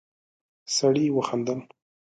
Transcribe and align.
سړی 0.75 1.05
وخندل. 1.17 1.59